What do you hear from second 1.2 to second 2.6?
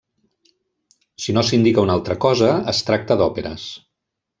Si no s'indica una altra cosa,